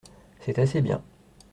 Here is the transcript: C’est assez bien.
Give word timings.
C’est 0.39 0.57
assez 0.57 0.81
bien. 0.81 1.03